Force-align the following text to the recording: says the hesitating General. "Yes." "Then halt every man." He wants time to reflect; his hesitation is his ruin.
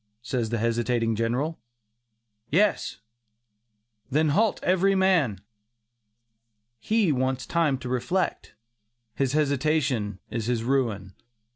says 0.23 0.49
the 0.49 0.57
hesitating 0.57 1.15
General. 1.15 1.59
"Yes." 2.49 3.01
"Then 4.09 4.29
halt 4.29 4.59
every 4.63 4.95
man." 4.95 5.41
He 6.79 7.11
wants 7.11 7.45
time 7.45 7.77
to 7.77 7.87
reflect; 7.87 8.55
his 9.13 9.33
hesitation 9.33 10.17
is 10.31 10.47
his 10.47 10.63
ruin. 10.63 11.13